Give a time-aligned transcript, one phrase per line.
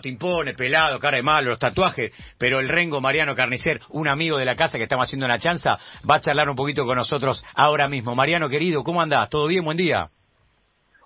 [0.00, 4.38] te impone, pelado, cara de malo, los tatuajes, pero el Rengo Mariano Carnicer, un amigo
[4.38, 7.44] de la casa que estamos haciendo una chanza, va a charlar un poquito con nosotros
[7.54, 8.14] ahora mismo.
[8.14, 9.28] Mariano, querido, ¿cómo andás?
[9.28, 9.64] ¿Todo bien?
[9.64, 10.08] Buen día.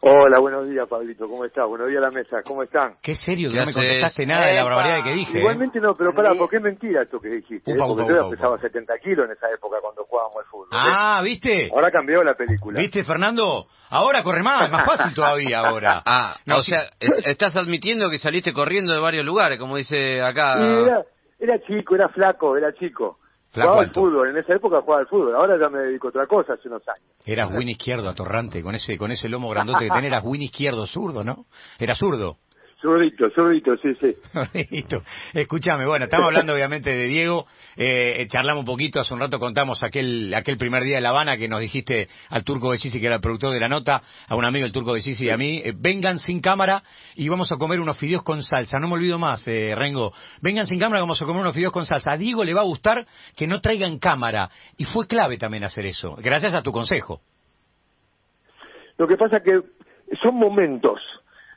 [0.03, 1.27] Hola, buenos días, Pablito.
[1.29, 1.67] ¿Cómo estás?
[1.67, 2.43] Buenos días a la mesa.
[2.47, 2.97] ¿Cómo están?
[3.03, 5.39] Qué serio, ¿Qué no me contestaste nada de la barbaridad que dije.
[5.39, 5.41] ¿eh?
[5.41, 7.73] Igualmente no, pero pará, porque es mentira esto que dijiste.
[7.73, 7.89] Upa, ¿eh?
[7.89, 8.63] Porque upa, yo upa, pesaba upa.
[8.63, 10.67] 70 kilos en esa época cuando jugábamos al fútbol.
[10.67, 10.71] ¿eh?
[10.73, 11.71] Ah, ¿viste?
[11.73, 12.79] Ahora cambió la película.
[12.79, 13.67] ¿Viste, Fernando?
[13.91, 16.03] Ahora corre más, es más fácil todavía ahora.
[16.05, 20.21] Ah, No, o sea, es- estás admitiendo que saliste corriendo de varios lugares, como dice
[20.23, 20.57] acá.
[20.61, 21.03] Era,
[21.41, 23.19] era chico, era flaco, era chico.
[23.57, 25.35] ¿Flaco jugaba al fútbol, en esa época jugaba al fútbol.
[25.35, 27.09] Ahora ya me dedico a otra cosa hace unos años.
[27.25, 30.87] Eras win izquierdo, atorrante, con ese, con ese lomo grandote que tenés, eras win izquierdo,
[30.87, 31.47] zurdo, ¿no?
[31.79, 32.37] Era zurdo.
[32.79, 34.15] Zurdito, zurdito, sí, sí.
[35.33, 39.39] Escúchame, bueno, estamos hablando obviamente de Diego, eh, eh, charlamos un poquito, hace un rato
[39.39, 43.07] contamos aquel aquel primer día de La Habana que nos dijiste al Turco Besisi, que
[43.07, 45.63] era el productor de la nota, a un amigo el Turco Besisi y a mí,
[45.65, 46.83] eh, vengan sin cámara
[47.15, 50.13] y vamos a comer unos fideos con salsa, no me olvido más, eh, Rengo,
[50.43, 52.13] vengan sin cámara, vamos a comer unos fideos con salsa.
[52.13, 55.87] A Diego le va a gustar que no traigan cámara y fue clave también hacer
[55.87, 57.23] eso, gracias a tu consejo.
[58.99, 59.63] Lo que pasa que
[60.23, 61.01] son momentos.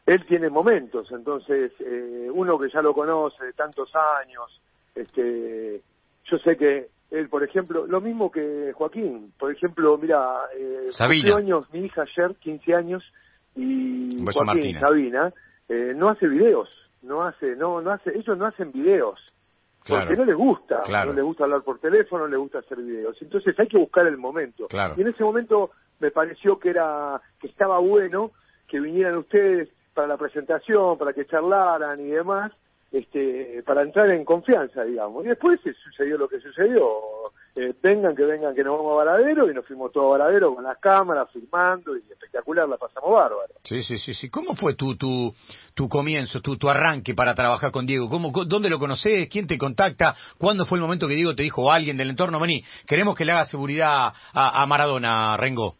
[0.09, 4.59] Él tiene momentos, entonces eh, uno que ya lo conoce de tantos años,
[4.95, 5.83] este,
[6.25, 10.19] yo sé que él, por ejemplo, lo mismo que Joaquín, por ejemplo, mira,
[10.57, 10.89] eh,
[11.31, 13.03] años mi hija ayer, 15 años,
[13.55, 14.79] y Joaquín.
[14.79, 15.31] Sabina,
[15.67, 16.69] eh, no hace videos,
[17.03, 19.19] no hace, no, no hace, ellos no hacen videos.
[19.83, 20.07] Claro.
[20.07, 21.11] Porque no les gusta, Claro.
[21.11, 23.15] no les gusta hablar por teléfono, no les gusta hacer videos.
[23.21, 24.67] Entonces hay que buscar el momento.
[24.69, 24.95] Claro.
[24.97, 28.31] Y en ese momento me pareció que era que estaba bueno
[28.67, 29.69] que vinieran ustedes
[29.99, 32.53] para la presentación, para que charlaran y demás,
[32.89, 35.25] este, para entrar en confianza, digamos.
[35.25, 36.87] Y después sucedió lo que sucedió.
[37.53, 40.55] Eh, vengan, que vengan, que nos vamos a Varadero, y nos fuimos todos a Varadero
[40.55, 43.55] con las cámaras, filmando, y espectacular, la pasamos bárbaro.
[43.65, 44.29] Sí, sí, sí, sí.
[44.29, 45.33] ¿Cómo fue tu, tu,
[45.73, 48.07] tu comienzo, tu, tu arranque para trabajar con Diego?
[48.07, 49.27] ¿Cómo, ¿Dónde lo conoces?
[49.27, 50.15] ¿Quién te contacta?
[50.37, 53.33] ¿Cuándo fue el momento que Diego te dijo alguien del entorno, vení, queremos que le
[53.33, 55.75] haga seguridad a, a Maradona, Rengo?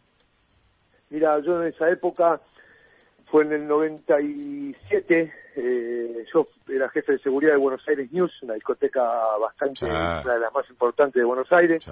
[1.08, 2.40] Mira, yo en esa época,
[3.30, 8.54] fue en el 97, eh, yo era jefe de seguridad de Buenos Aires News, una
[8.54, 9.02] discoteca
[9.40, 10.20] bastante, Ah.
[10.24, 11.84] una de las más importantes de Buenos Aires,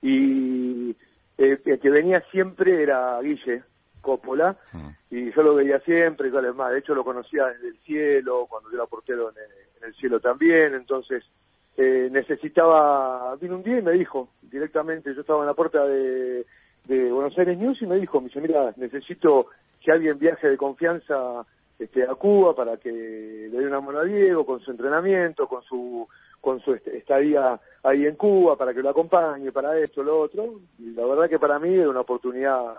[0.00, 0.90] y
[1.38, 3.62] eh, el que venía siempre era Guille
[4.00, 4.88] Coppola, Mm.
[5.10, 8.68] y yo lo veía siempre, y además, de hecho lo conocía desde el cielo, cuando
[8.70, 9.50] yo era portero en el,
[9.82, 11.24] en el cielo también, entonces
[11.76, 16.44] eh, necesitaba, vino un día y me dijo directamente, yo estaba en la puerta de,
[16.84, 19.46] de Buenos Aires News y me dijo, me dice, mira, necesito
[19.82, 21.44] que alguien viaje de confianza
[21.78, 25.62] este, a Cuba para que le dé una mano a Diego con su entrenamiento, con
[25.62, 26.08] su
[26.40, 30.58] con su est- estadía ahí en Cuba, para que lo acompañe, para esto, lo otro.
[30.78, 32.74] Y la verdad que para mí era una oportunidad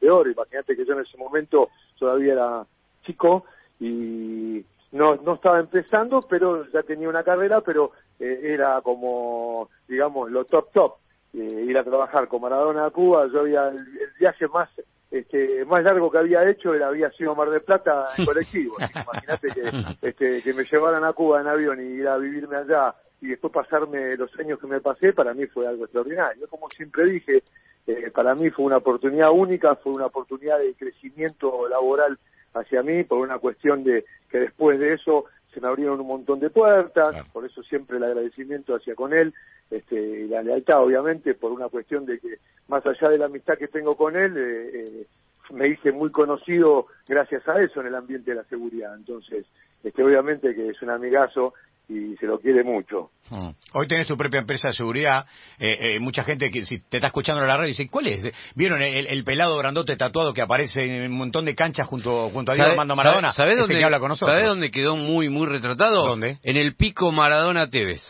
[0.00, 0.28] de oro.
[0.30, 2.66] Imagínate que yo en ese momento todavía era
[3.04, 3.44] chico
[3.78, 10.30] y no, no estaba empezando, pero ya tenía una carrera, pero eh, era como, digamos,
[10.32, 10.94] lo top top.
[11.34, 13.84] Eh, ir a trabajar con Maradona a Cuba, yo había el
[14.18, 14.68] viaje más
[15.14, 18.74] este, más largo que había hecho era, había sido Mar del Plata en colectivo.
[18.78, 22.94] Imagínate que, este, que me llevaran a Cuba en avión y ir a vivirme allá
[23.20, 26.48] y después pasarme los años que me pasé, para mí fue algo extraordinario.
[26.48, 27.44] Como siempre dije,
[27.86, 32.18] eh, para mí fue una oportunidad única, fue una oportunidad de crecimiento laboral
[32.52, 36.40] hacia mí, por una cuestión de que después de eso se me abrieron un montón
[36.40, 37.26] de puertas, Claro.
[37.32, 39.32] por eso siempre el agradecimiento hacia con él,
[39.70, 42.38] este, y la lealtad obviamente, por una cuestión de que
[42.68, 45.06] más allá de la amistad que tengo con él, eh, eh,
[45.52, 48.94] me hice muy conocido gracias a eso en el ambiente de la seguridad.
[48.96, 49.46] Entonces,
[49.82, 51.54] este, obviamente que es un amigazo
[51.88, 53.10] y se lo quiere mucho.
[53.30, 53.50] Mm.
[53.74, 55.26] Hoy tenés tu propia empresa de seguridad.
[55.58, 58.24] Eh, eh, mucha gente que si te está escuchando en la radio dice, ¿cuál es?
[58.54, 62.52] ¿Vieron el, el pelado grandote tatuado que aparece en un montón de canchas junto, junto
[62.52, 63.32] a Diego ¿Sabe- Armando Maradona?
[63.32, 64.34] ¿Sabés dónde, que habla con nosotros.
[64.34, 66.06] ¿sabés dónde quedó muy, muy retratado?
[66.06, 66.38] ¿Dónde?
[66.42, 68.02] En el pico Maradona Tevez.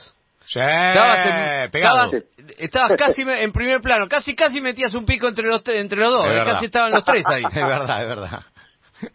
[0.46, 1.26] Sí, Estabas,
[1.64, 2.04] en- pegado.
[2.04, 2.24] estabas,
[2.58, 6.12] estabas casi me- en primer plano, casi casi metías un pico entre los, entre los
[6.12, 7.42] dos, Es eh, casi estaban los tres ahí.
[7.48, 8.40] Es verdad, es verdad.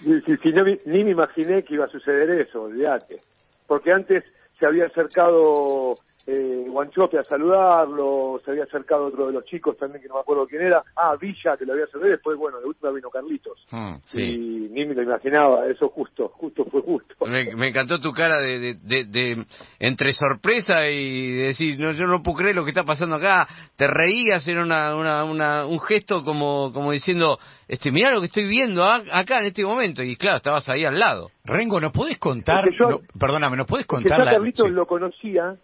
[0.00, 3.18] Si, si no, ni me imaginé que iba a suceder eso, olvídate.
[3.68, 4.24] Porque antes
[4.58, 5.98] se había acercado
[6.30, 10.20] eh, Guanchope a saludarlo, se había acercado otro de los chicos también que no me
[10.20, 10.82] acuerdo quién era.
[10.94, 13.58] Ah, Villa, que lo había saludado, y después, bueno, de última vino Carlitos.
[13.70, 13.94] Mm.
[14.04, 14.20] Sí.
[14.20, 17.14] Y ni me lo imaginaba, eso justo, justo fue justo.
[17.26, 19.46] Me, me encantó tu cara de, de, de- de-
[19.80, 23.46] entre sorpresa y decir, no, yo no puedo creer lo que está pasando acá.
[23.76, 27.38] Te reías, era una, una, una- un gesto como, como diciendo,
[27.68, 30.02] este, mirá lo que estoy viendo a- acá en este momento.
[30.02, 31.30] Y claro, estabas ahí al lado.
[31.44, 32.68] Rengo, ¿nos podés contar?
[32.78, 34.18] Yo- no, perdóname, ¿nos podés Que contar?
[34.24, 34.72] la- Carlitos sí.
[34.74, 35.56] lo conocía,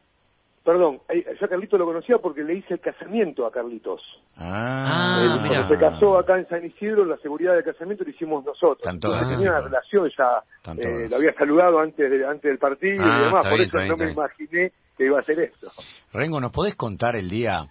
[0.65, 4.01] Perdón, eh, yo a Carlitos lo conocía porque le hice el casamiento a Carlitos.
[4.37, 5.67] Ah, Ah, mira.
[5.67, 8.81] Cuando se casó acá en San Isidro, la seguridad del casamiento lo hicimos nosotros.
[8.93, 10.43] Entonces, tenía una relación ya,
[10.79, 13.69] eh, lo había saludado antes, de- antes del partido Ah, y demás, está por bien,
[13.69, 15.69] eso bien, no me imaginé que iba a hacer esto.
[16.15, 17.67] Rengo, ¿nos podés contar el día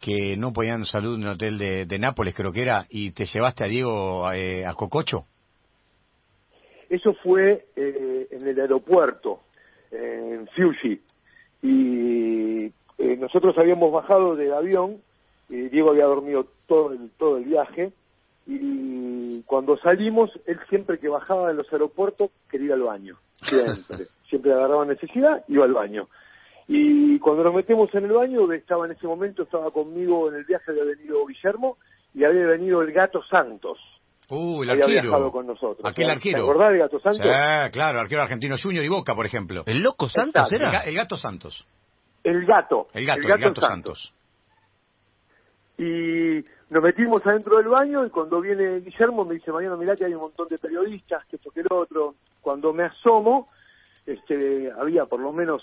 [0.00, 3.24] que no podían salud en un hotel de, de Nápoles, creo que era, y te
[3.24, 5.24] llevaste a Diego eh, a Cococho?
[6.88, 9.40] Eso fue eh, en el aeropuerto,
[9.90, 11.02] en Fiuchi.
[11.62, 12.66] Y
[12.98, 14.98] eh, nosotros habíamos bajado del avión,
[15.48, 17.92] y Diego había dormido todo el, todo el viaje,
[18.46, 23.16] y cuando salimos, él siempre que bajaba de los aeropuertos quería ir al baño.
[23.42, 24.06] Siempre.
[24.28, 26.08] siempre agarraba necesidad, iba al baño.
[26.66, 30.44] Y cuando nos metemos en el baño, estaba en ese momento, estaba conmigo en el
[30.44, 31.78] viaje, había venido Guillermo,
[32.14, 33.78] y había venido el gato Santos.
[34.30, 35.02] Uh, el había arquero.
[35.02, 35.84] viajado con nosotros.
[35.84, 36.42] Aquel ¿Te arquero.
[36.42, 37.22] acordás del gato Santos?
[37.26, 39.62] Sí, claro, arquero argentino Junior y Boca, por ejemplo.
[39.66, 40.76] ¿El loco Santos Exacto.
[40.76, 40.80] Era?
[40.84, 41.66] el gato Santos.
[42.22, 42.88] El gato.
[42.92, 44.12] El gato, el gato, Santos.
[45.78, 50.04] Y nos metimos adentro del baño y cuando viene Guillermo me dice, Mariano, mirá que
[50.04, 52.16] hay un montón de periodistas, que esto que el otro.
[52.40, 53.48] Cuando me asomo,
[54.04, 55.62] este, había por lo menos,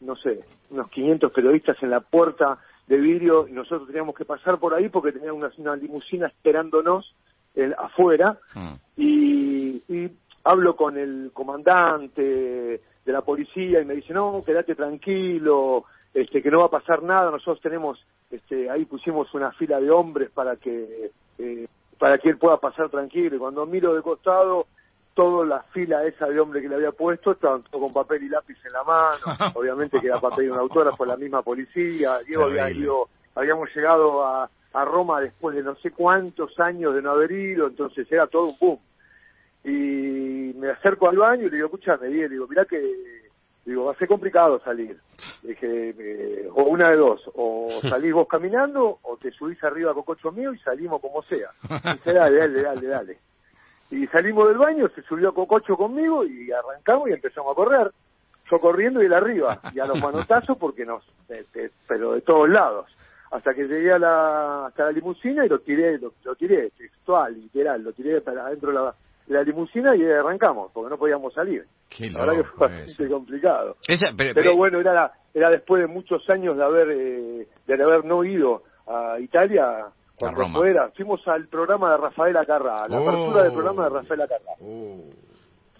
[0.00, 0.40] no sé,
[0.70, 4.88] unos 500 periodistas en la puerta de vidrio y nosotros teníamos que pasar por ahí
[4.88, 7.14] porque tenían una, una limusina esperándonos
[7.56, 8.74] eh, afuera Mm.
[8.96, 10.10] y, y
[10.44, 16.50] hablo con el comandante de la policía y me dice no quédate tranquilo este que
[16.50, 20.56] no va a pasar nada nosotros tenemos este ahí pusimos una fila de hombres para
[20.56, 21.66] que eh,
[21.98, 24.66] para que él pueda pasar tranquilo y cuando miro de costado
[25.14, 28.28] toda la fila esa de hombres que le había puesto estaban todos con papel y
[28.28, 29.52] lápiz en la mano.
[29.54, 32.18] Obviamente que era papel y un autógrafo la misma policía.
[32.26, 37.02] Diego había ido habíamos llegado a, a Roma después de no sé cuántos años de
[37.02, 38.78] no haber ido entonces era todo un boom
[39.64, 42.80] y me acerco al baño y le digo, escúchame, le digo, mirá que,
[43.64, 44.96] digo, va a ser complicado salir.
[45.42, 49.94] Dije, eh, o una de dos, o salís vos caminando, o te subís arriba a
[49.94, 51.50] cococho mío y salimos como sea.
[51.94, 53.18] Dice, dale, dale, dale, dale.
[53.90, 57.90] Y salimos del baño, se subió a cococho conmigo y arrancamos y empezamos a correr.
[58.48, 61.44] Yo corriendo y él arriba, y a los manotazos porque nos, de-
[61.88, 62.86] pero de todos lados.
[63.30, 67.34] Hasta que llegué a la, hasta la limusina y lo tiré, lo, lo tiré, textual,
[67.34, 68.94] literal, lo tiré para adentro de la,
[69.26, 71.64] de la limusina y arrancamos, porque no podíamos salir.
[71.88, 73.76] Qué La verdad que fue bastante complicado.
[73.88, 77.48] Esa, pero, Pero pero- bueno, era, la- era después de muchos años de haber, eh,
[77.66, 79.86] de haber no ido a Italia,
[80.18, 80.58] cuando Roma.
[80.60, 83.08] fuera, fuimos al programa de Rafael Acarrá, a la Oh.
[83.08, 84.52] apertura del programa de Rafael Acarrá.
[84.60, 85.02] Uh,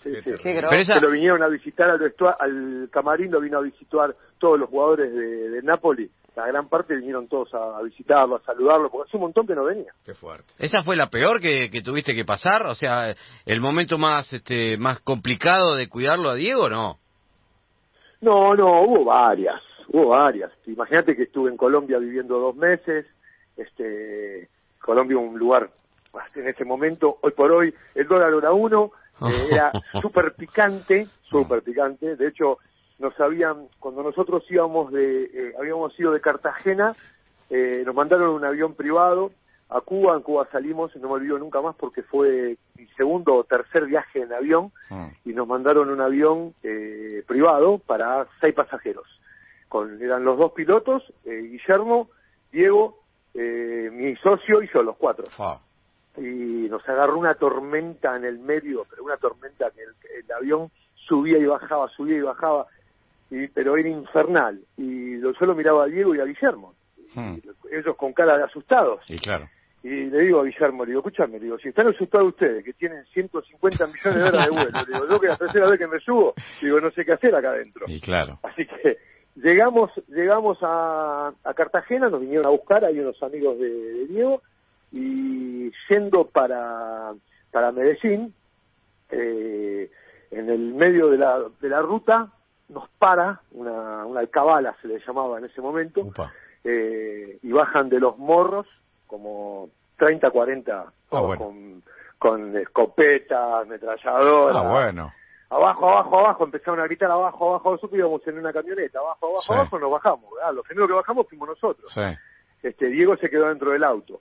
[0.02, 0.34] Sí, sí.
[0.42, 4.56] Pero esa- Que lo vinieron a visitar al, al camarín, lo vino a visitar todos
[4.60, 6.08] los jugadores de, de Napoli.
[6.36, 9.54] La gran parte vinieron todos a, a visitarlo, a saludarlo, porque hace un montón que
[9.54, 9.92] no venía.
[10.04, 10.52] Qué fuerte.
[10.58, 12.66] ¿Esa fue la peor que, que tuviste que pasar?
[12.66, 16.98] O sea, el momento más este más complicado de cuidarlo a Diego, ¿no?
[18.20, 20.52] No, no, hubo varias, hubo varias.
[20.66, 23.06] Imagínate que estuve en Colombia viviendo dos meses,
[23.56, 24.48] este,
[24.80, 25.70] Colombia un lugar
[26.34, 28.92] en ese momento, hoy por hoy, el dólar era uno,
[29.22, 32.58] eh, era súper picante, súper picante, de hecho,
[32.98, 36.94] nos habían, cuando nosotros íbamos de, eh, habíamos ido de Cartagena,
[37.50, 39.30] eh, nos mandaron un avión privado
[39.68, 43.34] a Cuba, en Cuba salimos, y no me olvido nunca más porque fue mi segundo
[43.34, 45.06] o tercer viaje en avión, Mm.
[45.24, 49.06] y nos mandaron un avión eh, privado para seis pasajeros.
[49.68, 52.08] Con, eran los dos pilotos, eh, Guillermo,
[52.52, 53.00] Diego,
[53.34, 55.26] eh, mi socio y yo, los cuatro.
[55.26, 55.58] Fa.
[56.16, 60.70] Y nos agarró una tormenta en el medio, pero una tormenta que el, el avión
[60.94, 62.66] subía y bajaba, subía y bajaba,
[63.30, 64.60] y, pero era infernal.
[64.76, 66.74] Y lo- yo lo miraba a Diego y a Guillermo,
[67.14, 67.36] Mm.
[67.72, 69.00] ellos con cara de asustados.
[69.08, 69.48] Y claro.
[69.82, 72.72] Y le digo a Guillermo, le digo, escúchame, le digo, si están asustados ustedes, que
[72.72, 75.86] tienen 150 millones de horas de vuelo, le digo, yo que la tercera vez que
[75.86, 77.84] me subo, digo, no sé qué hacer acá adentro.
[77.88, 78.38] Y claro.
[78.42, 78.98] Así que
[79.36, 84.42] llegamos llegamos a, a Cartagena, nos vinieron a buscar, hay unos amigos de, de Diego,
[84.92, 87.12] y yendo para,
[87.52, 88.34] para Medellín,
[89.10, 89.90] eh,
[90.32, 92.32] en el medio de la, de la ruta,
[92.68, 96.02] nos para una, una alcabala, se le llamaba en ese momento,
[96.64, 98.66] eh, y bajan de los morros
[99.06, 99.68] como
[99.98, 101.44] 30, 40 Ah, bueno.
[101.44, 101.82] con,
[102.18, 104.56] con escopetas, ametralladoras.
[104.56, 105.12] Ah, bueno.
[105.48, 109.42] Abajo, abajo, abajo, empezaron a gritar abajo, abajo, nosotros íbamos en una camioneta, abajo, abajo,
[109.42, 109.52] Sí.
[109.52, 110.52] abajo, nos bajamos, ¿verdad?
[110.54, 111.92] Los primeros que bajamos fuimos nosotros.
[111.94, 112.00] Sí.
[112.64, 114.20] Este, Diego se quedó dentro del auto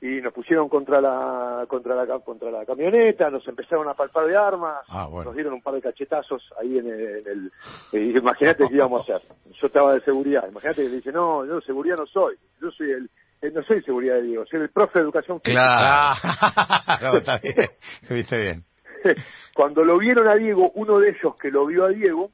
[0.00, 4.36] y nos pusieron contra la contra la contra la camioneta, nos empezaron a palpar de
[4.36, 5.26] armas, Ah, bueno.
[5.30, 7.52] nos dieron un par de cachetazos ahí en el, en el-
[7.92, 9.28] y imagínate qué íbamos a hacer.
[9.60, 12.36] Yo estaba de seguridad, imagínate que le dice, "No, yo de seguridad no soy.
[12.60, 13.10] Yo soy el
[13.42, 16.16] eh, no soy seguridad de Diego, soy el profe de educación física." Claro.
[16.98, 17.54] Claro, está bien.
[18.10, 18.64] Viste bien.
[19.54, 22.30] Cuando lo vieron a Diego, uno de ellos que lo vio a Diego,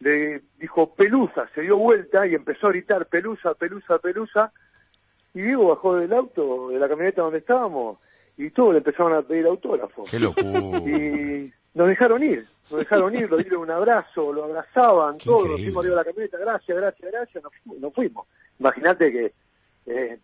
[0.00, 4.52] le dijo Pelusa, se dio vuelta y empezó a gritar Pelusa, Pelusa, Pelusa,
[5.34, 7.98] y Diego bajó del auto, de la camioneta donde estábamos,
[8.36, 10.04] y todos le empezaron a pedir autógrafo.
[10.10, 10.50] Qué locura.
[10.86, 15.46] Y nos dejaron ir, nos dejaron ir, lo dieron un abrazo, lo abrazaban, Qué todos,
[15.48, 18.26] nos fuimos arriba de la camioneta, gracias, gracias, gracias, nos, fu- nos fuimos.
[18.58, 19.32] Imagínate que
[19.86, 20.18] eh,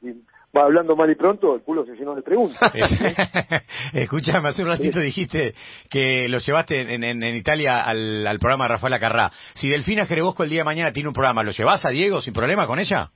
[0.56, 2.72] va hablando mal y pronto, el culo se llenó de preguntas.
[3.92, 5.54] Escuchame, hace un ratito dijiste
[5.90, 9.30] que lo llevaste en, en- en Italia al, al programa de Rafael Acarrá.
[9.54, 12.32] Si Delfina Jerebosco el día de mañana tiene un programa, ¿lo llevas a Diego sin
[12.32, 13.10] problema con ella?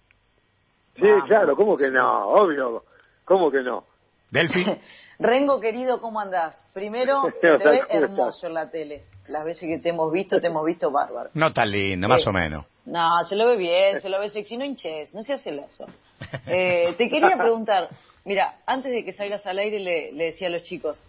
[1.03, 2.29] Sí, claro, ¿cómo que no?
[2.29, 2.85] Obvio,
[3.25, 3.85] ¿cómo que no?
[4.31, 4.65] Delfi.
[5.19, 6.69] Rengo, querido, ¿cómo andás?
[6.73, 9.03] Primero, ¿Qué se te ve ¿Cómo hermoso en la tele.
[9.29, 11.31] Las veces que te hemos visto, te hemos visto bárbaro.
[11.35, 12.67] No tan lindo, más Eh, o menos.
[12.87, 15.87] No, se lo ve bien, se lo ve sexy, no hinches, no seas celoso.
[16.47, 17.89] Eh, te quería preguntar,
[18.25, 21.05] mira, antes de que salgas al aire le, le decía a los chicos,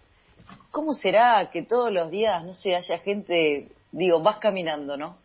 [0.70, 5.16] ¿cómo será que todos los días, no sé, haya gente, digo, vas caminando, ¿no?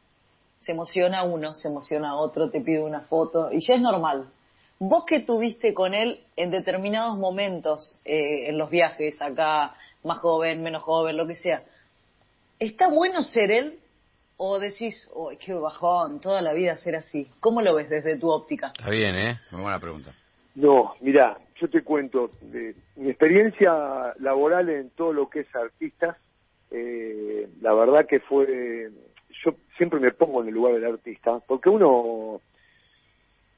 [0.62, 4.26] Se emociona uno, se emociona otro, te pide una foto, y ya es normal.
[4.80, 10.64] Vos que tuviste con él en determinados momentos, eh, en los viajes, acá, más joven,
[10.64, 11.64] menos joven, lo que sea,
[12.60, 13.80] ¿está bueno ser él?
[14.38, 17.28] ¿O decís, uy, qué bajón, toda la vida ser así?
[17.42, 18.68] ¿Cómo lo ves desde tu óptica?
[18.68, 19.38] Está bien, ¿eh?
[19.52, 20.14] Muy buena pregunta.
[20.56, 26.16] No, mira, yo te cuento, de mi experiencia laboral en todo lo que es artistas,
[26.72, 28.90] eh, la verdad que fue,
[29.44, 32.40] yo siempre me pongo en el lugar del artista, porque uno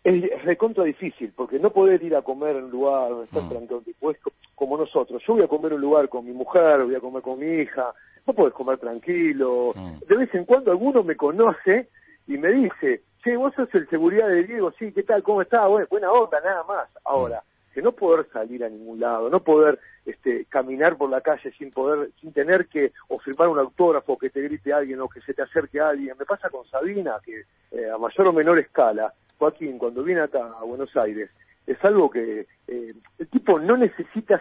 [0.03, 3.49] es, recontra difícil, porque no poder ir a comer en un lugar donde estás Mm.
[3.49, 3.83] tranquilo,
[4.21, 6.99] co- como nosotros, yo voy a comer en un lugar con mi mujer, voy a
[6.99, 7.93] comer con mi hija,
[8.25, 9.99] no puedes comer tranquilo, Mm.
[10.07, 11.89] de vez en cuando alguno me conoce
[12.27, 15.21] y me dice, che, vos sos el seguridad de Diego, sí, ¿qué tal?
[15.23, 15.67] ¿Cómo estás?
[15.67, 16.87] Bueno, buena onda, nada más.
[17.03, 17.43] Ahora,
[17.73, 21.69] que no poder salir a ningún lado, no poder este, caminar por la calle sin
[21.71, 25.33] poder, sin tener que o firmar un autógrafo, que te grite alguien o que se
[25.33, 26.15] te acerque alguien.
[26.19, 30.51] Me pasa con Sabina, que eh, a mayor o menor escala, Joaquín, cuando viene acá
[30.59, 31.31] a Buenos Aires,
[31.65, 34.39] es algo que eh, el tipo no necesita,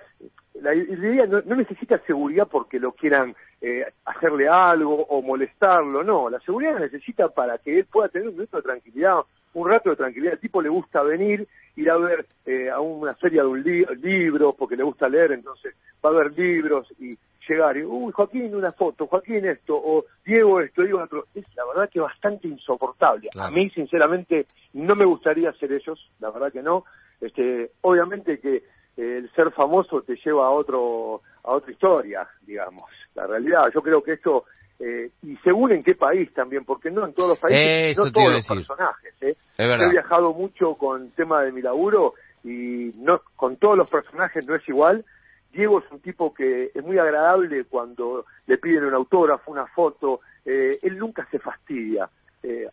[0.60, 6.38] la idea no, necesita seguridad porque lo quieran eh, hacerle algo o molestarlo, no, la
[6.40, 9.20] seguridad la necesita para que él pueda tener un minuto de tranquilidad,
[9.54, 10.34] un rato de tranquilidad.
[10.34, 13.86] El tipo le gusta venir, ir a ver eh, a una feria de un li-
[14.02, 17.16] libro, porque le gusta leer, entonces va a ver libros y
[17.50, 21.26] llegar y, uy, Joaquín, una foto, Joaquín esto, o Diego esto, Diego otro.
[21.34, 23.28] Es la verdad que bastante insoportable.
[23.30, 23.48] Claro.
[23.48, 26.84] A mí, sinceramente, no me gustaría ser ellos, la verdad que no.
[27.20, 28.62] Este, obviamente que eh,
[28.96, 32.84] el ser famoso te lleva a otro a otra historia, digamos.
[33.14, 34.44] La realidad, yo creo que esto
[34.80, 38.12] eh, y según en qué país también, porque no en todos los países, Eso no
[38.12, 39.14] todos los personajes.
[39.20, 39.36] ¿eh?
[39.58, 44.46] He viajado mucho con el tema de mi laburo y no con todos los personajes
[44.46, 45.04] no es igual.
[45.52, 50.20] Diego es un tipo que es muy agradable cuando le piden un autógrafo, una foto.
[50.44, 52.08] eh, él nunca se fastidia.
[52.42, 52.68] Eh,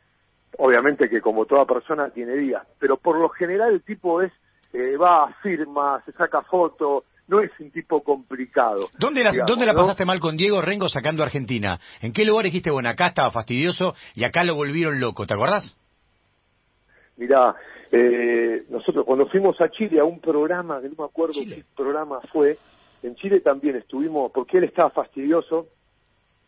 [0.57, 4.31] obviamente que como toda persona tiene días, pero por lo general el tipo es
[4.74, 8.89] eh, va, firma, se saca foto, no es un tipo complicado.
[8.98, 9.79] ¿Dónde la, digamos, ¿Dónde la ¿no?
[9.79, 11.79] pasaste mal con Diego Rengo sacando a Argentina?
[12.01, 15.25] ¿En qué lugar dijiste, bueno, acá estaba fastidioso y acá lo volvieron loco?
[15.25, 15.77] ¿Te acordás?
[17.18, 17.56] Mirá,
[17.92, 21.56] eh, nosotros cuando fuimos a Chile a un programa, que no me acuerdo Chile.
[21.58, 22.58] qué programa fue,
[23.04, 25.68] en Chile también estuvimos, porque él estaba fastidioso,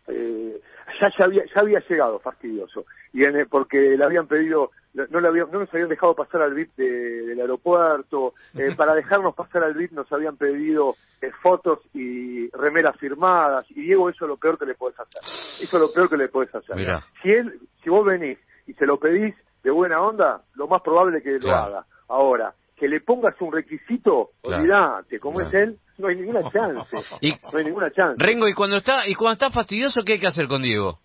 [0.08, 0.62] eh,
[1.02, 5.28] ya, ya, había, ya había llegado fastidioso, y en, porque le habían pedido, no, le
[5.28, 9.64] habían, no nos habían dejado pasar al VIP de- del aeropuerto, eh, para dejarnos pasar
[9.64, 14.38] al VIP nos habían pedido eh, fotos y remeras firmadas, y Diego eso es lo
[14.38, 15.22] peor que le podés hacer,
[15.62, 16.76] eso es lo peor que le podés hacer.
[16.76, 17.04] Mirá.
[17.22, 21.18] Si él, si vos venís y se lo pedís de buena onda, lo más probable
[21.20, 21.86] es que lo haga.
[22.08, 24.62] Ahora, que le pongas un requisito, Claro.
[24.63, 25.50] olvidate, como Claro.
[25.50, 26.98] es él, no hay ninguna chance.
[27.22, 28.16] Y- no hay ninguna chance.
[28.18, 31.00] Rengo, y cuando está y cuando está fastidioso, ¿qué hay que hacer con Diego?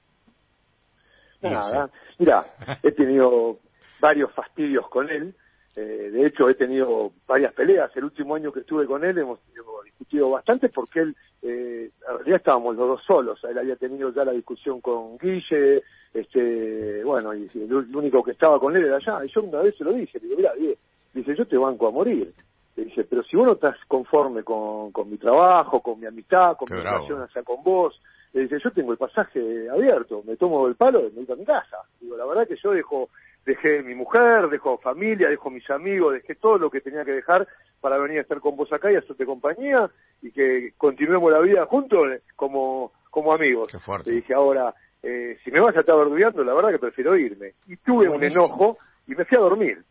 [1.43, 1.91] Nada.
[2.19, 2.47] Mira,
[2.83, 3.59] he tenido
[4.01, 5.35] varios fastidios con él.
[5.77, 7.91] Eh, de hecho, he tenido varias peleas.
[7.97, 12.17] El último año que estuve con él hemos, hemos discutido bastante porque él, eh, en
[12.17, 13.43] realidad estábamos los dos solos.
[13.45, 18.31] Él había tenido ya la discusión con Guille, este, bueno, y el, el único que
[18.33, 19.25] estaba con él era allá.
[19.25, 20.53] Y yo una vez se lo dije, le digo, mira,
[21.13, 22.33] dice, yo te banco a morir.
[22.77, 26.57] Le dije, pero si vos no estás conforme con, con mi trabajo, con mi amistad,
[26.57, 26.97] con Qué mi bravo.
[26.99, 28.01] relación hacia con vos,
[28.33, 31.37] le dice, yo tengo el pasaje abierto, me tomo el palo y me voy a
[31.37, 31.79] mi casa.
[32.01, 33.11] Digo, la verdad que yo dejo,
[33.47, 37.47] dejé mi mujer, dejo familia, dejo mis amigos, dejé todo lo que tenía que dejar
[37.81, 39.91] para venir a estar con vos acá y hacerte compañía
[40.23, 43.69] y que continuemos la vida juntos como, como amigos.
[43.71, 44.11] Qué fuerte.
[44.11, 47.53] Le dije, ahora, eh, si me vas a estar verduleando, la verdad que prefiero irme.
[47.67, 49.83] Y tuve un enojo y me fui a dormir.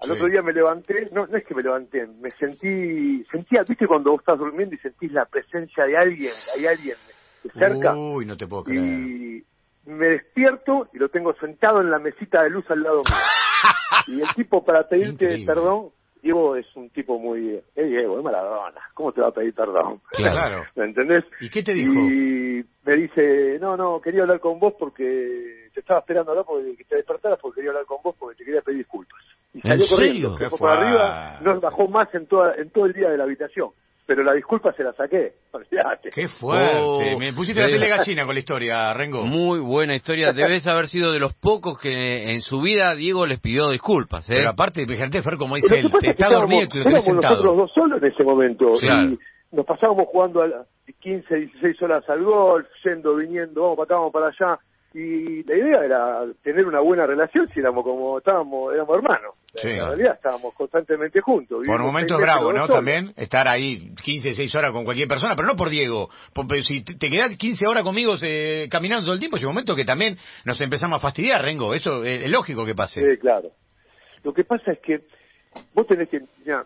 [0.00, 0.12] Al Sí.
[0.12, 4.12] otro día me levanté, no, no es que me levanté, me sentí, sentía, viste cuando
[4.12, 6.94] vos estás durmiendo y sentís la presencia de alguien, hay alguien
[7.58, 8.82] cerca, Uy, no te puedo creer.
[8.84, 9.44] y
[9.88, 13.14] me despierto y lo tengo sentado en la mesita de luz al lado mío.
[14.06, 15.46] Y el tipo para pedirte Increíble.
[15.46, 15.88] perdón,
[16.22, 17.60] Diego es un tipo muy...
[17.76, 20.00] Eh, Diego, es Maradona, ¿cómo te va a pedir perdón?
[20.12, 20.64] Claro.
[20.76, 21.24] ¿Me entendés?
[21.40, 21.92] ¿Y qué te dijo?
[21.92, 26.76] Y me dice, no, no, quería hablar con vos porque te estaba esperando acá porque
[26.76, 29.20] que te despertaras porque quería hablar con vos porque te quería pedir disculpas.
[29.52, 29.86] Y ¿En serio?
[29.90, 30.84] corriendo, se fue fuerte.
[30.84, 33.70] arriba, no bajó más en, toda, en todo el día de la habitación.
[34.08, 36.08] Pero la disculpa se la saqué, olvidate.
[36.08, 37.14] Qué fuerte.
[37.14, 39.22] Oh, Me pusiste la piel de gallina con la historia, Rengo.
[39.26, 40.32] Muy buena historia.
[40.32, 44.26] Debes haber sido de los pocos que en su vida Diego les pidió disculpas.
[44.30, 44.36] ¿eh?
[44.36, 47.34] Pero aparte, fíjate, Fer, como dice él, te está dormido y te lo tenés sentado.
[47.34, 48.72] nosotros dos solos en ese momento.
[48.80, 49.10] Claro.
[49.10, 49.18] Y
[49.52, 50.66] nos pasábamos jugando a las
[51.00, 54.58] 15, 16 horas al golf, yendo, viniendo, vamos para acá, vamos para allá.
[54.94, 59.34] Y la idea era tener una buena relación si éramos como estábamos, éramos hermanos.
[59.54, 59.68] Sí.
[59.68, 61.62] En realidad estábamos constantemente juntos.
[61.66, 62.60] Por momentos bravo, ¿no?
[62.66, 62.76] solos.
[62.76, 66.08] También estar ahí 15, 6 horas con cualquier persona, pero no por Diego.
[66.32, 69.54] Por- pero si te quedás 15 horas conmigo eh, caminando todo el tiempo, llega un
[69.54, 70.16] momento que también
[70.46, 71.74] nos empezamos a fastidiar, Rengo.
[71.74, 73.00] Eso es, es lógico que pase.
[73.02, 73.50] Sí, claro.
[74.24, 75.00] Lo que pasa es que
[75.74, 76.20] vos tenés que...
[76.44, 76.64] mira,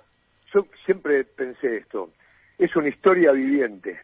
[0.54, 2.10] yo siempre pensé esto.
[2.56, 3.98] Es una historia viviente.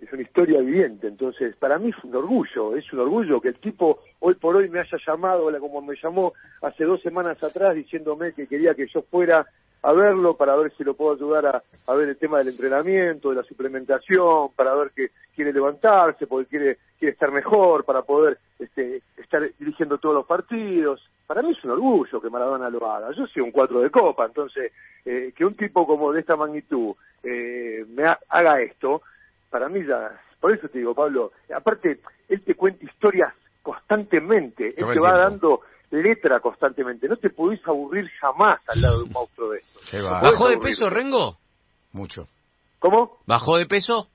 [0.00, 1.08] Es una historia viviente.
[1.08, 2.76] Entonces, para mí es un orgullo.
[2.76, 6.32] Es un orgullo que el tipo hoy por hoy me haya llamado, como me llamó
[6.62, 9.46] hace dos semanas atrás, diciéndome que quería que yo fuera
[9.82, 13.36] a verlo para ver si lo puedo ayudar a, ver el tema del entrenamiento, de
[13.36, 19.02] la suplementación, para ver que quiere levantarse, porque quiere, quiere estar mejor, para poder este,
[19.16, 21.08] estar dirigiendo todos los partidos.
[21.26, 23.12] Para mí es un orgullo que Maradona lo haga.
[23.12, 24.72] Yo soy un cuatro de copa, entonces
[25.04, 29.02] eh, que un tipo como de esta magnitud eh, me ha- haga esto,
[29.50, 34.74] para mí ya, por eso te digo, Pablo, aparte, él te cuenta historias constantemente, él
[34.76, 35.18] te va tiempo.
[35.18, 39.92] dando letra constantemente, no te podés aburrir jamás al lado de un monstruo de estos.
[39.94, 41.36] No ¿Bajó de peso, Rengo?
[41.92, 42.28] Mucho.
[42.78, 43.18] ¿Cómo?
[43.26, 44.08] ¿Bajó de peso?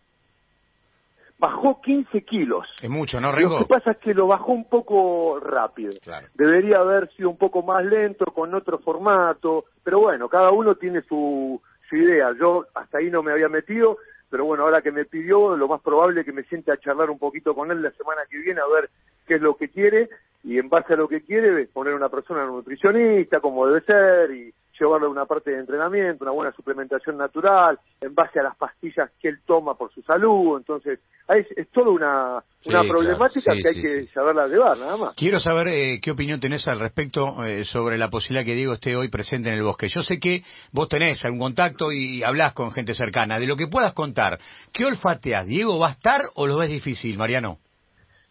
[1.39, 2.65] Bajó 15 kilos.
[2.81, 3.59] Es mucho, ¿no, Lo Rengo?
[3.59, 5.91] que pasa es que lo bajó un poco rápido.
[6.01, 6.27] Claro.
[6.35, 11.01] Debería haber sido un poco más lento, con otro formato, pero bueno, cada uno tiene
[11.01, 12.29] su, su idea.
[12.39, 13.97] Yo hasta ahí no me había metido,
[14.33, 17.11] pero bueno, ahora que me pidió, lo más probable es que me siente a charlar
[17.11, 18.89] un poquito con él la semana que viene a ver
[19.27, 20.09] qué es lo que quiere
[20.43, 24.51] y en base a lo que quiere poner una persona nutricionista como debe ser y
[24.79, 29.29] llevarle una parte de entrenamiento, una buena suplementación natural, en base a las pastillas que
[29.29, 30.57] él toma por su salud.
[30.57, 32.93] Entonces, ahí es, es toda una, Sí, una claro.
[32.93, 35.15] problemática Sí, que hay sí, que saberla llevar, nada más.
[35.15, 38.95] Quiero saber eh, qué opinión tenés al respecto eh, sobre la posibilidad que Diego esté
[38.95, 39.87] hoy presente en el bosque.
[39.89, 43.39] Yo sé que vos tenés algún contacto y hablas con gente cercana.
[43.39, 44.39] De lo que puedas contar,
[44.71, 45.45] ¿qué olfateas?
[45.45, 47.57] ¿Diego va a estar o lo ves difícil, Mariano?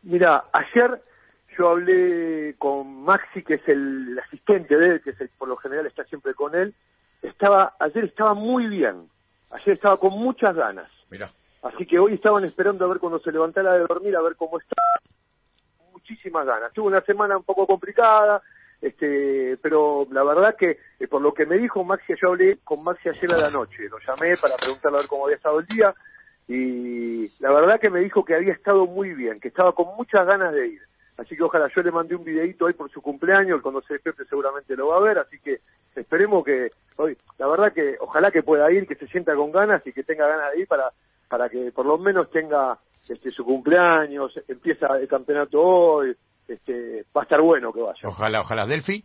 [0.02, 1.00] Mira, ayer
[1.56, 5.56] yo hablé con Maxi, que es el asistente de él, que es el- por lo
[5.56, 6.74] general está siempre con él.
[7.22, 9.08] Estaba, ayer estaba muy bien.
[9.50, 10.90] Ayer estaba con muchas ganas.
[11.10, 11.30] Mirá.
[11.62, 14.58] Así que hoy estaban esperando a ver cuando se levantara de dormir, a ver cómo
[14.58, 14.76] está.
[15.92, 16.72] Muchísimas ganas.
[16.72, 18.42] Tuvo una semana un poco complicada,
[18.80, 22.82] este, pero la verdad que eh, por lo que me dijo Maxi, yo hablé con
[22.82, 23.88] Maxi ayer a la noche.
[23.88, 25.94] Lo llamé para preguntarle a ver cómo había estado el día
[26.48, 30.26] y la verdad que me dijo que había estado muy bien, que estaba con muchas
[30.26, 30.82] ganas de ir.
[31.18, 34.24] Así que ojalá yo le mandé un videito hoy por su cumpleaños, cuando se despierte
[34.24, 35.60] seguramente lo va a ver, así que
[35.94, 39.86] esperemos que hoy, la verdad que ojalá que pueda ir, que se sienta con ganas
[39.86, 40.90] y que tenga ganas de ir para
[41.28, 46.14] para que por lo menos tenga este su cumpleaños, empieza el campeonato hoy,
[46.48, 48.00] este va a estar bueno que vaya.
[48.08, 48.66] Ojalá, ojalá.
[48.66, 49.04] Delphi.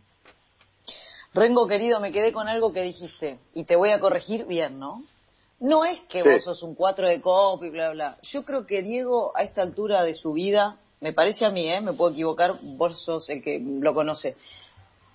[1.34, 5.02] Rengo, querido, me quedé con algo que dijiste y te voy a corregir bien, ¿no?
[5.60, 6.28] No es que Sí.
[6.28, 8.16] vos sos un cuatro de copa y bla, bla.
[8.22, 11.80] Yo creo que Diego, a esta altura de su vida, me parece a mí, ¿eh?
[11.80, 14.36] me puedo equivocar, vos sos el que lo conoce.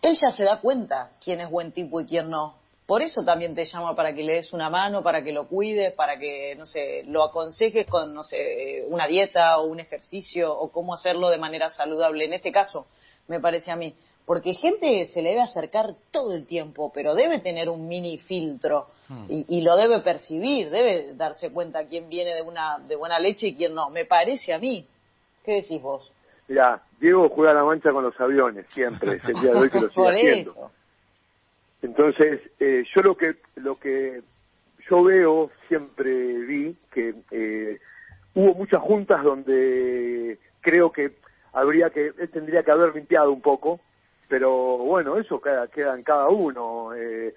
[0.02, 2.56] Él ya se da cuenta quién es buen tipo y quién no.
[2.86, 5.94] Por eso también te llama para que le des una mano, para que lo cuides,
[5.94, 10.70] para que, no sé, lo aconsejes con, no sé, una dieta o un ejercicio o
[10.70, 12.26] cómo hacerlo de manera saludable.
[12.26, 12.88] En este caso,
[13.28, 13.96] me parece a mí.
[14.26, 18.88] Porque gente se le debe acercar todo el tiempo, pero debe tener un mini filtro
[19.30, 23.48] y, y lo debe percibir, debe darse cuenta quién viene de una de buena leche
[23.48, 23.90] y quién no.
[23.90, 24.86] Me parece a mí.
[25.44, 26.12] ¿Qué decís vos?
[26.48, 29.70] Mira, Diego juega a la mancha con los aviones siempre, es el día de hoy
[29.70, 30.72] que lo sigue haciendo.
[31.82, 34.22] Entonces, eh, yo lo que lo que
[34.90, 37.80] yo veo, siempre vi que eh,
[38.34, 41.14] hubo muchas juntas donde creo que
[41.54, 43.80] habría que, él tendría que haber limpiado un poco,
[44.28, 46.94] pero bueno, eso queda, queda en cada uno.
[46.96, 47.34] Eh,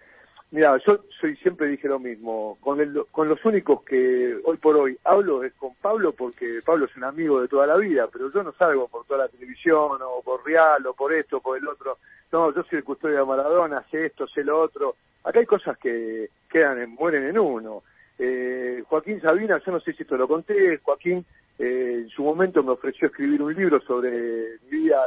[0.51, 4.77] mira, yo soy siempre dije lo mismo, con, el, con los únicos que hoy por
[4.77, 8.33] hoy hablo es con Pablo, porque Pablo es un amigo de toda la vida, pero
[8.33, 11.59] yo no salgo por toda la televisión, o por Real, o por esto, o por
[11.59, 11.99] el otro.
[12.33, 14.97] No, yo soy el custodio de Maradona, sé esto, sé lo otro.
[15.25, 17.83] Acá hay cosas que quedan en, mueren en uno.
[18.19, 21.25] Eh, Joaquín Sabina, yo no sé si esto lo conté, Joaquín
[21.59, 25.03] eh, en su momento me ofreció escribir un libro sobre mi vida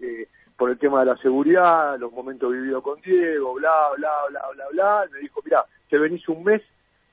[0.00, 0.28] eh,
[0.60, 4.64] por el tema de la seguridad, los momentos vividos con Diego, bla, bla, bla, bla,
[4.72, 5.04] bla.
[5.10, 6.60] Me dijo, mira, te venís un mes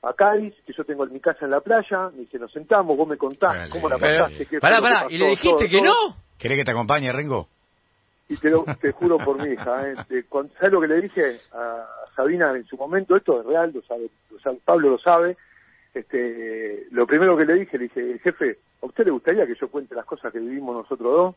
[0.02, 3.08] a Cádiz, que yo tengo mi casa en la playa, y que nos sentamos, vos
[3.08, 5.58] me contás Vale, cómo la pasaste, qué fue Pará, pará, pasó, ¿y le dijiste todo,
[5.70, 5.84] que todo.
[5.86, 6.16] no?
[6.38, 7.48] ¿Querés que te acompañe, Rengo?
[8.28, 9.94] Y te, lo, te juro por mi hija, ¿eh?
[10.08, 13.16] Te- con- ¿sabes lo que le dije a Sabina en su momento?
[13.16, 15.38] Esto es real, lo sabe, lo sabe- Pablo lo sabe.
[15.94, 19.70] Este, lo primero que le dije, le dije, jefe, ¿a usted le gustaría que yo
[19.70, 21.34] cuente las cosas que vivimos nosotros dos?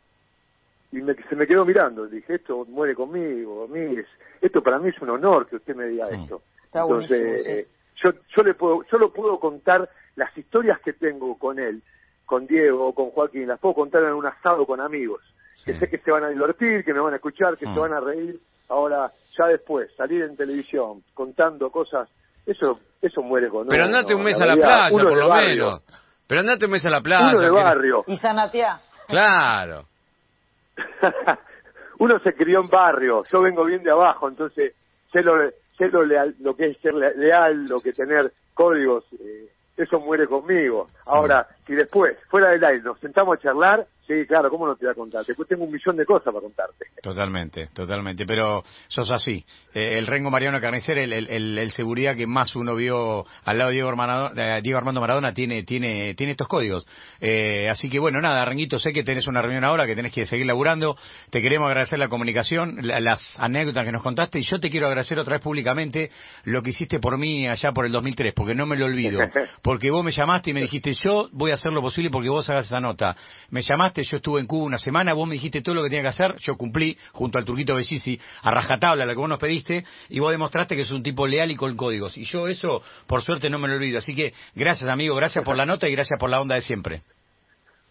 [0.91, 4.05] Y me- se me quedó mirando, le dije, esto muere conmigo, a mí es,
[4.41, 6.13] esto para mí es un honor que usted me diga Mm.
[6.15, 6.41] esto.
[6.65, 7.51] Está Entonces, sí.
[7.51, 7.67] eh,
[8.03, 11.81] yo, yo le puedo, yo lo puedo contar las historias que tengo con él,
[12.25, 15.21] con Diego o con Joaquín, las puedo contar en un asado con amigos,
[15.65, 17.73] que sé que se van a divertir, que me van a escuchar, que Mm.
[17.73, 18.39] se van a reír.
[18.69, 22.09] Ahora, ya después, salir en televisión contando cosas,
[22.45, 25.19] eso, eso muere con Pero uno, andate un mes a la playa, Uno por de
[25.21, 25.83] lo barrio, menos.
[26.27, 27.29] Pero andate un mes a la playa.
[27.31, 28.03] Uno de que- barrio.
[28.07, 28.79] Y Sanatea.
[29.07, 29.85] Claro.
[31.99, 34.73] uno se crió en barrio, yo vengo bien de abajo, entonces
[35.11, 35.51] sé lo, lo,
[36.39, 40.89] lo que es ser le- leal, lo que tener códigos, eh, eso muere conmigo.
[41.05, 44.85] Ahora, si después, fuera del aire, nos sentamos a charlar, sí, claro, ¿cómo no te
[44.85, 45.25] voy a contar?
[45.25, 46.85] Después tengo un millón de cosas para contarte.
[47.01, 48.25] Totalmente, totalmente.
[48.25, 49.43] Pero sos así.
[49.73, 53.57] Eh, el Rengo Mariano Carnicer, el, el, el- el seguridad que más uno vio al
[53.57, 56.85] lado de Diego, Armando, eh, Diego Armando Maradona tiene, tiene, tiene estos códigos.
[57.19, 60.25] Eh, así que bueno, nada, Renguito, sé que tenés una reunión ahora, que tenés que
[60.25, 60.97] seguir laburando.
[61.29, 64.87] Te queremos agradecer la comunicación, la- las anécdotas que nos contaste y yo te quiero
[64.87, 66.11] agradecer otra vez públicamente
[66.43, 69.19] lo que hiciste por mí allá por el 2003, porque no me lo olvido.
[69.61, 72.49] Porque vos me llamaste y me dijiste, yo voy a hacer lo posible porque vos
[72.49, 73.15] hagas esa nota.
[73.49, 76.03] Me llamaste, yo estuve en Cuba una semana, vos me dijiste todo lo que tenía
[76.03, 79.83] que hacer, yo cumplí junto al Turquito Bellisi a rajatabla lo que vos nos pediste
[80.09, 82.17] y vos demostraste que es un tipo leal y con códigos.
[82.17, 83.99] Y yo eso, por suerte, no me lo olvido.
[83.99, 87.01] Así que gracias, amigo, gracias por la nota y gracias por la onda de siempre.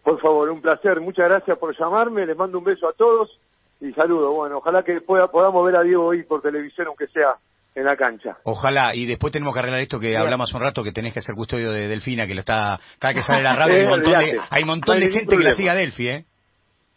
[0.03, 3.39] Por favor, un placer, muchas gracias por llamarme, les mando un beso a todos
[3.81, 4.33] y saludo.
[4.33, 7.37] Bueno, ojalá que pueda, podamos ver a Diego hoy por televisión, aunque sea
[7.75, 8.37] en la cancha.
[8.45, 11.23] Ojalá, y después tenemos que arreglar esto que hablamos hace un rato, que tenés que
[11.23, 14.19] ser custodio de Delfina, que lo está, cada que sale la radio hay un montón
[14.19, 16.25] de, hay un montón No hay de gente que la sigue a Delphi, ¿eh?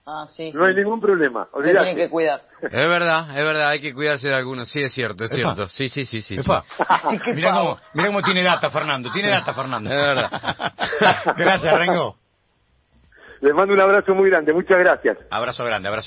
[0.06, 2.42] Ah, sí, No hay ningún problema, tienen que cuidar.
[2.62, 4.70] Es verdad, es verdad, hay que cuidarse de algunos.
[4.70, 5.54] Sí, es cierto, es Epa.
[5.54, 5.70] cierto.
[5.70, 6.38] Sí, sí, sí, sí.
[6.38, 6.44] sí.
[7.34, 9.10] Mirá cómo, mirá cómo tiene data, Fernando.
[9.14, 9.90] Tiene data, Fernando.
[9.90, 10.74] Es verdad.
[11.38, 12.18] Gracias, Rengo.
[13.44, 15.18] Les mando un abrazo muy grande, muchas gracias.
[15.30, 16.02] Abrazo grande, abrazo.